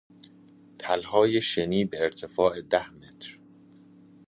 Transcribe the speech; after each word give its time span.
تلهای 0.79 1.41
شنی 1.41 1.85
به 1.85 2.01
ارتفاع 2.01 2.61
ده 2.61 2.91
متر 2.93 3.37